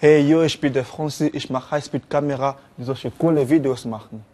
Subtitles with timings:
[0.00, 4.24] Hey, yo, ich bin der Franzi, ich mache Highspeed-Kamera, die solche coole Videos machen.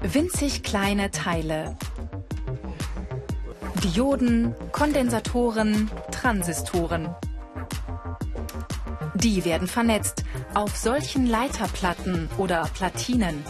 [0.00, 1.76] Winzig kleine Teile.
[3.82, 7.12] Dioden, Kondensatoren, Transistoren.
[9.16, 10.22] Die werden vernetzt
[10.54, 13.42] auf solchen Leiterplatten oder Platinen.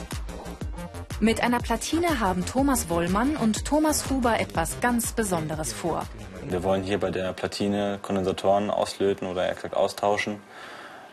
[1.21, 6.07] Mit einer Platine haben Thomas Wollmann und Thomas Huber etwas ganz Besonderes vor.
[6.47, 10.41] Wir wollen hier bei der Platine Kondensatoren auslöten oder exakt austauschen.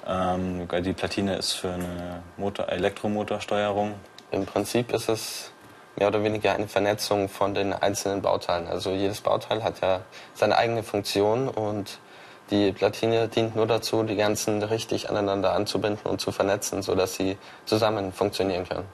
[0.05, 3.95] Ähm, die Platine ist für eine Motor Elektromotorsteuerung.
[4.29, 5.51] Im Prinzip ist es
[5.95, 8.67] mehr oder weniger eine Vernetzung von den einzelnen Bauteilen.
[8.67, 10.01] Also jedes Bauteil hat ja
[10.35, 11.97] seine eigene Funktion und
[12.51, 17.39] die Platine dient nur dazu, die ganzen richtig aneinander anzubinden und zu vernetzen, sodass sie
[17.65, 18.85] zusammen funktionieren können.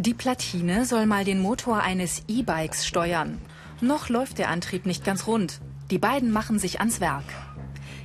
[0.00, 3.38] Die Platine soll mal den Motor eines E-Bikes steuern.
[3.80, 5.58] Noch läuft der Antrieb nicht ganz rund.
[5.90, 7.24] Die beiden machen sich ans Werk.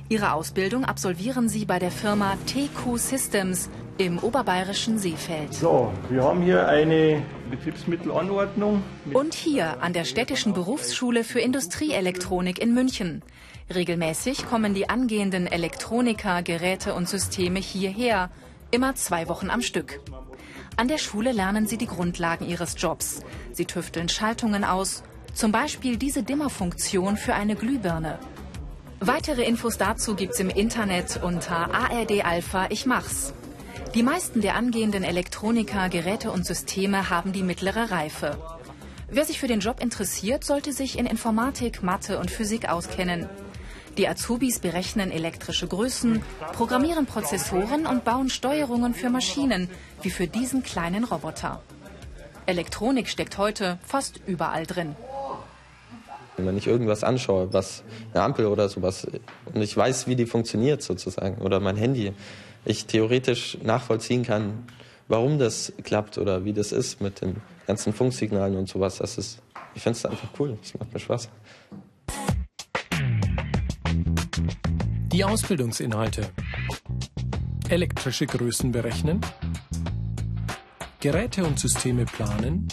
[0.08, 5.54] Ihre Ausbildung absolvieren sie bei der Firma TQ Systems im oberbayerischen Seefeld.
[5.54, 8.82] So, wir haben hier eine Betriebsmittelanordnung.
[9.12, 13.22] Und hier an der Städtischen Berufsschule für Industrieelektronik in München.
[13.72, 18.30] Regelmäßig kommen die angehenden Elektroniker, Geräte und Systeme hierher,
[18.74, 20.00] immer zwei Wochen am Stück.
[20.76, 23.20] An der Schule lernen sie die Grundlagen ihres Jobs.
[23.52, 28.18] Sie tüfteln Schaltungen aus, zum Beispiel diese Dimmerfunktion für eine Glühbirne.
[28.98, 33.32] Weitere Infos dazu gibt's im Internet unter ARD Alpha Ich mach's.
[33.94, 38.36] Die meisten der angehenden Elektroniker, Geräte und Systeme haben die mittlere Reife.
[39.08, 43.28] Wer sich für den Job interessiert, sollte sich in Informatik, Mathe und Physik auskennen.
[43.96, 46.20] Die Azubis berechnen elektrische Größen,
[46.52, 49.70] programmieren Prozessoren und bauen Steuerungen für Maschinen,
[50.02, 51.62] wie für diesen kleinen Roboter.
[52.46, 54.96] Elektronik steckt heute fast überall drin.
[56.36, 59.06] Wenn ich irgendwas anschaue, was eine Ampel oder sowas,
[59.52, 62.12] und ich weiß, wie die funktioniert sozusagen, oder mein Handy,
[62.64, 64.66] ich theoretisch nachvollziehen kann,
[65.06, 67.36] warum das klappt oder wie das ist mit den
[67.68, 69.38] ganzen Funksignalen und sowas, das ist,
[69.76, 71.28] ich finde es einfach cool, es macht mir Spaß.
[75.14, 76.28] Die Ausbildungsinhalte.
[77.68, 79.20] Elektrische Größen berechnen.
[80.98, 82.66] Geräte und Systeme planen.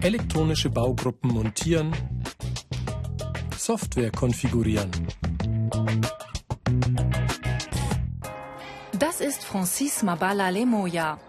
[0.00, 1.92] Elektronische Baugruppen montieren.
[3.56, 4.90] Software konfigurieren.
[8.98, 11.20] Das ist Francis Mabala Lemoya.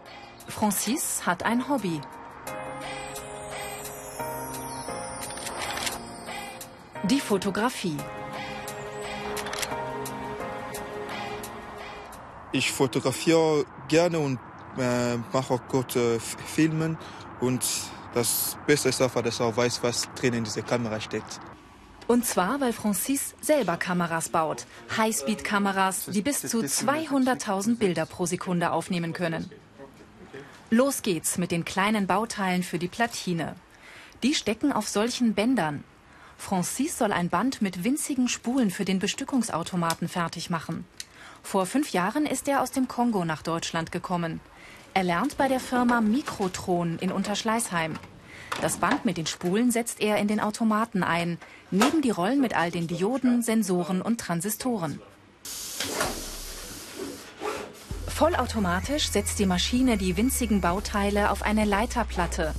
[0.47, 2.01] Francis hat ein Hobby.
[7.03, 7.97] Die Fotografie.
[12.51, 14.39] Ich fotografiere gerne und
[14.77, 16.97] äh, mache auch kurze Filme.
[17.39, 17.63] Und
[18.13, 21.39] das Beste ist einfach, dass ich auch weiß, was drin in dieser Kamera steckt.
[22.07, 24.65] Und zwar, weil Francis selber Kameras baut.
[24.97, 29.51] Highspeed-Kameras, die bis zu 200.000 Bilder pro Sekunde aufnehmen können.
[30.71, 33.55] Los geht's mit den kleinen Bauteilen für die Platine.
[34.23, 35.83] Die stecken auf solchen Bändern.
[36.37, 40.85] Francis soll ein Band mit winzigen Spulen für den Bestückungsautomaten fertig machen.
[41.43, 44.39] Vor fünf Jahren ist er aus dem Kongo nach Deutschland gekommen.
[44.93, 47.95] Er lernt bei der Firma Mikrotron in Unterschleißheim.
[48.61, 51.37] Das Band mit den Spulen setzt er in den Automaten ein,
[51.71, 55.01] neben die Rollen mit all den Dioden, Sensoren und Transistoren.
[58.07, 62.53] Vollautomatisch setzt die Maschine die winzigen Bauteile auf eine Leiterplatte.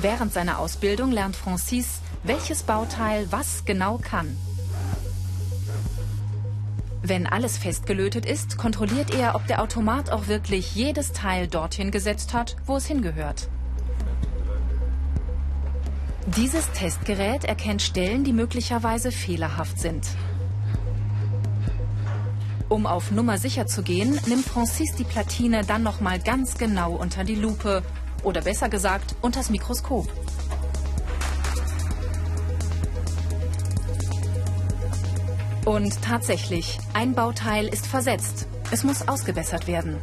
[0.00, 4.36] Während seiner Ausbildung lernt Francis, welches Bauteil was genau kann.
[7.08, 12.34] Wenn alles festgelötet ist, kontrolliert er, ob der Automat auch wirklich jedes Teil dorthin gesetzt
[12.34, 13.48] hat, wo es hingehört.
[16.36, 20.06] Dieses Testgerät erkennt Stellen, die möglicherweise fehlerhaft sind.
[22.68, 26.92] Um auf Nummer sicher zu gehen, nimmt Francis die Platine dann noch mal ganz genau
[26.92, 27.82] unter die Lupe
[28.22, 30.12] oder besser gesagt unters Mikroskop.
[35.68, 38.48] Und tatsächlich, ein Bauteil ist versetzt.
[38.70, 39.98] Es muss ausgebessert werden.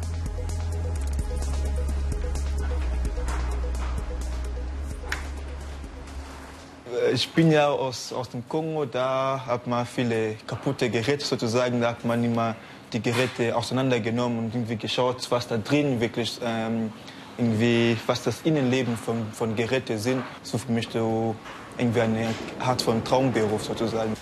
[7.12, 11.80] Ich bin ja aus, aus dem Kongo, da hat man viele kaputte Geräte sozusagen.
[11.80, 12.54] Da hat man immer
[12.92, 16.92] die Geräte auseinandergenommen und irgendwie geschaut, was da drin wirklich, ähm,
[17.36, 20.22] irgendwie, was das Innenleben von, von Geräten sind.
[20.44, 21.34] So für mich so
[21.76, 22.28] irgendwie eine
[22.60, 24.16] Art von Traumberuf sozusagen.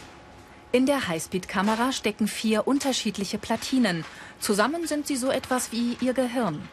[0.74, 4.04] In der Highspeed-Kamera stecken vier unterschiedliche Platinen.
[4.40, 6.68] Zusammen sind sie so etwas wie ihr Gehirn.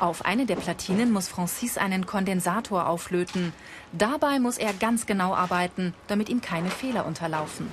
[0.00, 3.52] Auf eine der Platinen muss Francis einen Kondensator auflöten.
[3.92, 7.70] Dabei muss er ganz genau arbeiten, damit ihm keine Fehler unterlaufen.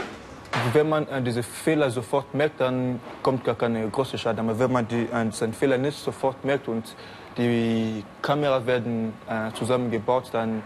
[0.73, 4.41] Wenn man äh, diese Fehler sofort merkt, dann kommt gar keine große Schaden.
[4.41, 6.97] Aber wenn man die, äh, seinen Fehler nicht sofort merkt und
[7.38, 10.63] die Kameras werden äh, zusammengebaut, dann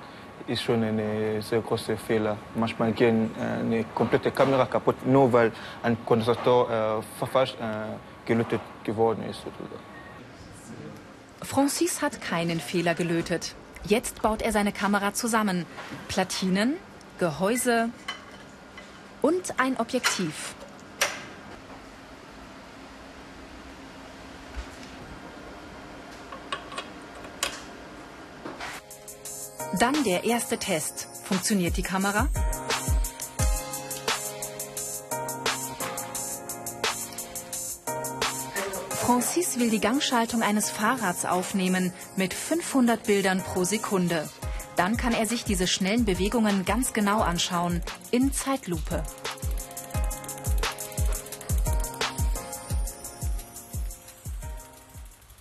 [0.47, 2.37] ist schon ein sehr großer Fehler.
[2.55, 5.51] Manchmal geht äh, eine komplette Kamera kaputt, nur weil
[5.83, 9.41] ein Kondensator äh, verfasst äh, gelötet geworden ist.
[11.41, 13.55] Francis hat keinen Fehler gelötet.
[13.83, 15.65] Jetzt baut er seine Kamera zusammen.
[16.07, 16.75] Platinen,
[17.19, 17.89] Gehäuse
[19.21, 20.55] und ein Objektiv.
[29.79, 31.09] Dann der erste Test.
[31.25, 32.29] Funktioniert die Kamera?
[38.89, 44.29] Francis will die Gangschaltung eines Fahrrads aufnehmen mit 500 Bildern pro Sekunde.
[44.77, 47.81] Dann kann er sich diese schnellen Bewegungen ganz genau anschauen,
[48.11, 49.03] in Zeitlupe.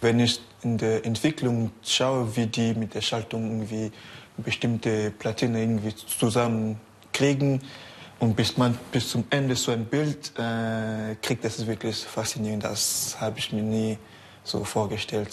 [0.01, 3.93] Wenn ich in der Entwicklung schaue, wie die mit der Schaltung irgendwie
[4.37, 7.61] bestimmte Platine irgendwie zusammenkriegen
[8.19, 12.65] und bis man bis zum Ende so ein Bild äh, kriegt, das ist wirklich faszinierend.
[12.65, 13.99] Das habe ich mir nie
[14.45, 15.31] so vorgestellt.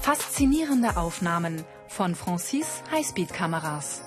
[0.00, 4.02] Faszinierende Aufnahmen von Francis Highspeed-Kameras.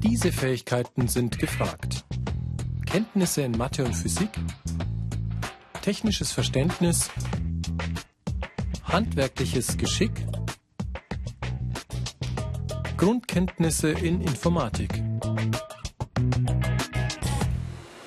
[0.00, 2.04] Diese Fähigkeiten sind gefragt.
[2.84, 4.30] Kenntnisse in Mathe und Physik,
[5.82, 7.10] technisches Verständnis,
[8.88, 10.12] handwerkliches Geschick,
[12.96, 15.02] Grundkenntnisse in Informatik.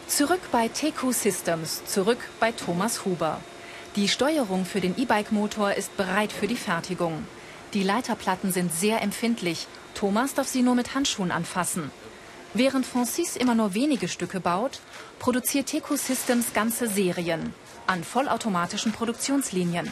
[0.08, 3.40] Zurück bei TQ Systems, zurück bei Thomas Huber.
[3.96, 7.26] Die Steuerung für den E-Bike-Motor ist bereit für die Fertigung.
[7.74, 9.68] Die Leiterplatten sind sehr empfindlich.
[9.96, 11.92] Thomas darf sie nur mit Handschuhen anfassen.
[12.54, 14.80] Während Francis immer nur wenige Stücke baut,
[15.20, 17.54] produziert TQ Systems ganze Serien
[17.86, 19.90] an vollautomatischen Produktionslinien.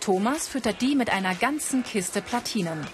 [0.00, 2.86] Thomas füttert die mit einer ganzen Kiste Platinen.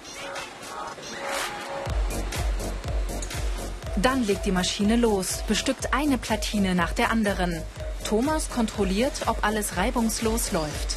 [3.97, 7.62] Dann legt die Maschine los, bestückt eine Platine nach der anderen.
[8.05, 10.97] Thomas kontrolliert, ob alles reibungslos läuft.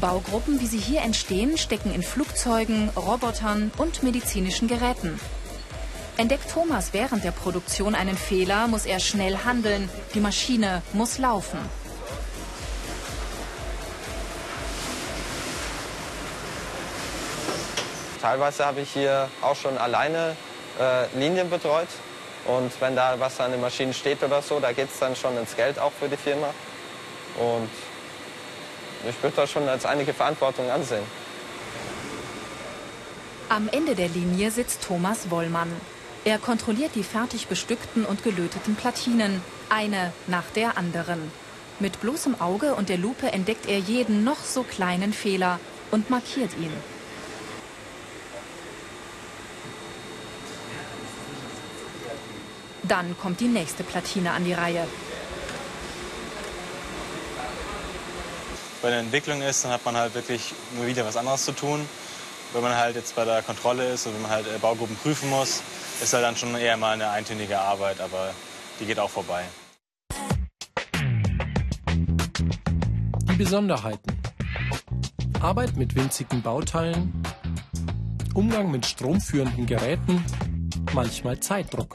[0.00, 5.20] Baugruppen, wie sie hier entstehen, stecken in Flugzeugen, Robotern und medizinischen Geräten.
[6.16, 9.90] Entdeckt Thomas während der Produktion einen Fehler, muss er schnell handeln.
[10.14, 11.58] Die Maschine muss laufen.
[18.20, 20.36] Teilweise habe ich hier auch schon alleine
[20.78, 21.88] äh, Linien betreut.
[22.46, 25.36] Und wenn da was an den Maschinen steht oder so, da geht es dann schon
[25.38, 26.48] ins Geld auch für die Firma.
[27.38, 27.70] Und
[29.08, 31.02] ich würde das schon als einige Verantwortung ansehen.
[33.48, 35.70] Am Ende der Linie sitzt Thomas Wollmann.
[36.24, 41.32] Er kontrolliert die fertig bestückten und gelöteten Platinen, eine nach der anderen.
[41.78, 45.58] Mit bloßem Auge und der Lupe entdeckt er jeden noch so kleinen Fehler
[45.90, 46.72] und markiert ihn.
[52.90, 54.84] Dann kommt die nächste Platine an die Reihe.
[58.82, 61.88] Bei der Entwicklung ist, dann hat man halt wirklich nur wieder was anderes zu tun.
[62.52, 65.30] Wenn man halt jetzt bei der Kontrolle ist und wenn man halt äh, Baugruppen prüfen
[65.30, 65.62] muss,
[66.02, 68.34] ist halt dann schon eher mal eine eintönige Arbeit, aber
[68.80, 69.44] die geht auch vorbei.
[73.30, 74.20] Die Besonderheiten.
[75.40, 77.22] Arbeit mit winzigen Bauteilen,
[78.34, 80.24] Umgang mit stromführenden Geräten,
[80.92, 81.94] manchmal Zeitdruck.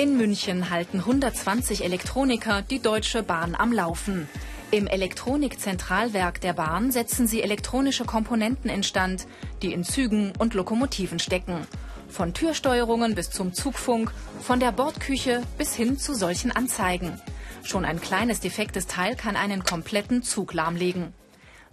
[0.00, 4.30] In München halten 120 Elektroniker die Deutsche Bahn am Laufen.
[4.70, 9.26] Im Elektronikzentralwerk der Bahn setzen sie elektronische Komponenten instand,
[9.60, 11.66] die in Zügen und Lokomotiven stecken.
[12.08, 17.20] Von Türsteuerungen bis zum Zugfunk, von der Bordküche bis hin zu solchen Anzeigen.
[17.62, 21.12] Schon ein kleines defektes Teil kann einen kompletten Zug lahmlegen.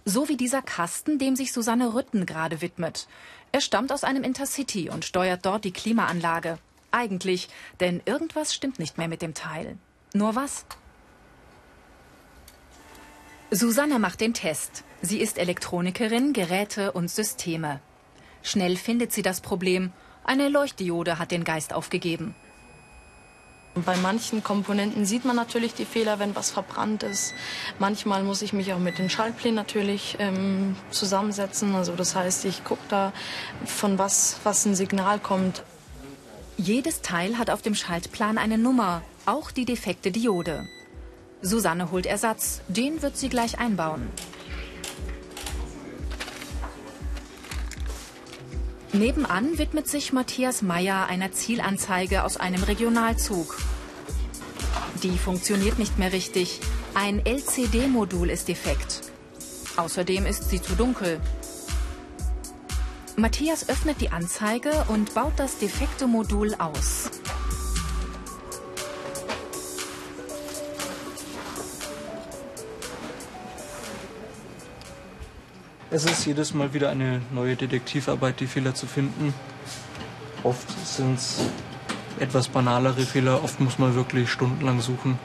[0.04, 3.08] So wie dieser Kasten, dem sich Susanne Rütten gerade widmet.
[3.52, 6.58] Er stammt aus einem Intercity und steuert dort die Klimaanlage.
[6.90, 7.48] Eigentlich,
[7.80, 9.76] denn irgendwas stimmt nicht mehr mit dem Teil.
[10.14, 10.64] Nur was?
[13.50, 14.84] Susanne macht den Test.
[15.00, 17.80] Sie ist Elektronikerin, Geräte und Systeme.
[18.42, 19.92] Schnell findet sie das Problem.
[20.24, 22.34] Eine Leuchtdiode hat den Geist aufgegeben.
[23.74, 27.34] Bei manchen Komponenten sieht man natürlich die Fehler, wenn was verbrannt ist.
[27.78, 31.74] Manchmal muss ich mich auch mit den Schaltplänen natürlich ähm, zusammensetzen.
[31.74, 33.12] Also das heißt, ich gucke da,
[33.64, 35.62] von was, was ein Signal kommt.
[36.60, 40.66] Jedes Teil hat auf dem Schaltplan eine Nummer, auch die defekte Diode.
[41.40, 44.08] Susanne holt Ersatz, den wird sie gleich einbauen.
[48.92, 53.56] Nebenan widmet sich Matthias Meyer einer Zielanzeige aus einem Regionalzug.
[55.04, 56.58] Die funktioniert nicht mehr richtig.
[56.92, 59.02] Ein LCD-Modul ist defekt.
[59.76, 61.20] Außerdem ist sie zu dunkel.
[63.18, 67.10] Matthias öffnet die Anzeige und baut das defekte Modul aus.
[75.90, 79.34] Es ist jedes Mal wieder eine neue Detektivarbeit, die Fehler zu finden.
[80.44, 81.40] Oft sind es
[82.20, 85.18] etwas banalere Fehler, oft muss man wirklich stundenlang suchen.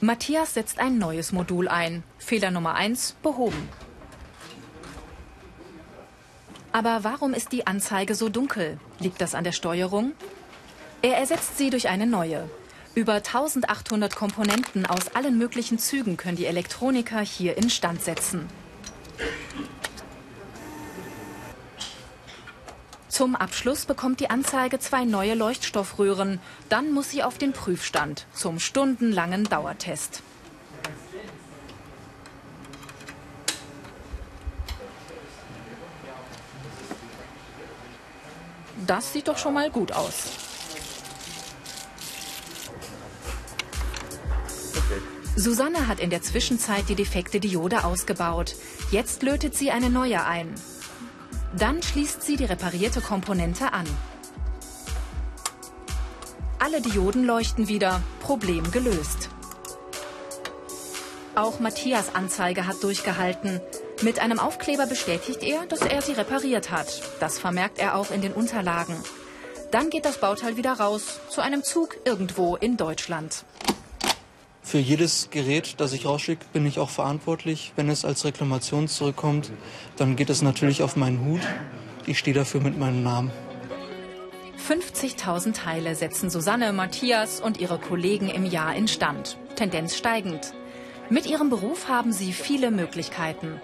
[0.00, 2.02] Matthias setzt ein neues Modul ein.
[2.18, 3.68] Fehler Nummer 1 behoben.
[6.72, 8.78] Aber warum ist die Anzeige so dunkel?
[9.00, 10.12] Liegt das an der Steuerung?
[11.02, 12.48] Er ersetzt sie durch eine neue.
[12.94, 18.48] Über 1800 Komponenten aus allen möglichen Zügen können die Elektroniker hier instand setzen.
[23.08, 26.40] Zum Abschluss bekommt die Anzeige zwei neue Leuchtstoffröhren.
[26.68, 30.22] Dann muss sie auf den Prüfstand zum stundenlangen Dauertest.
[38.88, 40.14] Das sieht doch schon mal gut aus.
[45.36, 48.56] Susanne hat in der Zwischenzeit die defekte Diode ausgebaut.
[48.90, 50.54] Jetzt lötet sie eine neue ein.
[51.54, 53.84] Dann schließt sie die reparierte Komponente an.
[56.58, 58.02] Alle Dioden leuchten wieder.
[58.20, 59.28] Problem gelöst.
[61.34, 63.60] Auch Matthias Anzeige hat durchgehalten.
[64.00, 67.02] Mit einem Aufkleber bestätigt er, dass er sie repariert hat.
[67.18, 68.94] Das vermerkt er auch in den Unterlagen.
[69.72, 73.44] Dann geht das Bauteil wieder raus zu einem Zug irgendwo in Deutschland.
[74.62, 77.72] Für jedes Gerät, das ich rausschicke, bin ich auch verantwortlich.
[77.74, 79.50] Wenn es als Reklamation zurückkommt,
[79.96, 81.40] dann geht es natürlich auf meinen Hut.
[82.06, 83.32] Ich stehe dafür mit meinem Namen.
[84.68, 89.38] 50.000 Teile setzen Susanne, Matthias und ihre Kollegen im Jahr instand.
[89.56, 90.52] Tendenz steigend.
[91.10, 93.60] Mit ihrem Beruf haben sie viele Möglichkeiten.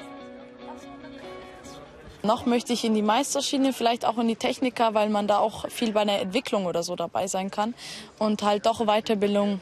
[2.25, 5.69] Noch möchte ich in die Meisterschiene, vielleicht auch in die Techniker, weil man da auch
[5.69, 7.75] viel bei der Entwicklung oder so dabei sein kann
[8.19, 9.61] und halt doch Weiterbildung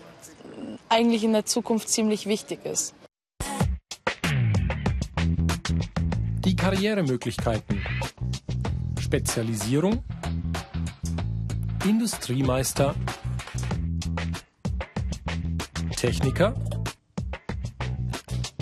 [0.88, 2.94] eigentlich in der Zukunft ziemlich wichtig ist.
[6.44, 7.84] Die Karrieremöglichkeiten.
[9.00, 10.04] Spezialisierung.
[11.84, 12.94] Industriemeister.
[15.96, 16.54] Techniker.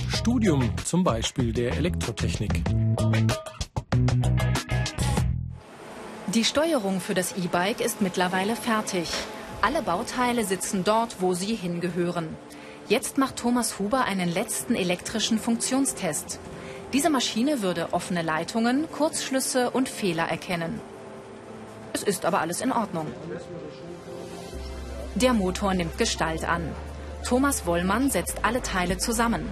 [0.09, 2.63] Studium zum Beispiel der Elektrotechnik.
[6.35, 9.11] Die Steuerung für das E-Bike ist mittlerweile fertig.
[9.63, 12.37] Alle Bauteile sitzen dort, wo sie hingehören.
[12.89, 16.39] Jetzt macht Thomas Huber einen letzten elektrischen Funktionstest.
[16.93, 20.81] Diese Maschine würde offene Leitungen, Kurzschlüsse und Fehler erkennen.
[21.95, 23.09] Es ist aber alles in Ordnung.
[25.17, 26.71] Der Motor nimmt Gestalt an.
[27.27, 29.49] Thomas Wollmann setzt alle Teile zusammen.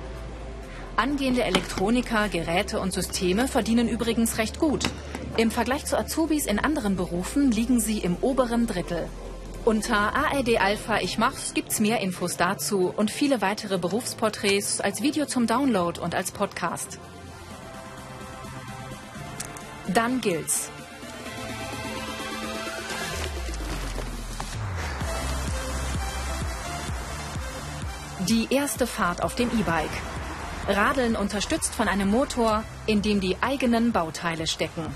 [0.94, 4.84] Angehende Elektroniker, Geräte und Systeme verdienen übrigens recht gut.
[5.36, 9.08] Im Vergleich zu Azubis in anderen Berufen liegen sie im oberen Drittel.
[9.64, 15.26] Unter ARD Alpha Ich Mach's gibt's mehr Infos dazu und viele weitere Berufsporträts als Video
[15.26, 16.98] zum Download und als Podcast.
[19.92, 20.70] Dann gilt's.
[28.26, 29.88] Die erste Fahrt auf dem E-Bike.
[30.66, 34.86] Radeln unterstützt von einem Motor, in dem die eigenen Bauteile stecken.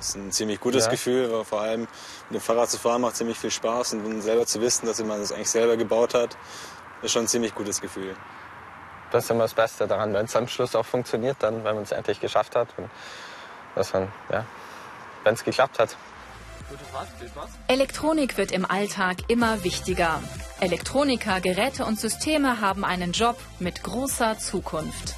[0.00, 0.90] Ist ein ziemlich gutes ja.
[0.90, 4.46] Gefühl, weil vor allem mit dem Fahrrad zu fahren macht ziemlich viel Spaß und selber
[4.46, 6.36] zu wissen, dass man das eigentlich selber gebaut hat,
[7.02, 8.16] ist schon ein ziemlich gutes Gefühl.
[9.10, 11.82] Das ist immer das Beste daran, wenn es am Schluss auch funktioniert, dann, wenn man
[11.82, 12.88] es endlich geschafft hat und
[13.74, 14.44] dass man, ja,
[15.24, 15.96] wenn es geklappt hat.
[17.66, 20.22] Elektronik wird im Alltag immer wichtiger.
[20.60, 25.16] Elektroniker, Geräte und Systeme haben einen Job mit großer Zukunft.